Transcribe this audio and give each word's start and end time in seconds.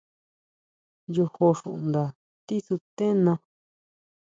Yojó 1.15 1.47
xunda 1.59 2.03
tisutena. 2.45 3.33